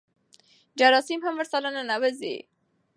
جراثیم 0.79 1.21
هم 1.25 1.33
ورسره 1.37 1.69
ننوځي. 1.75 2.37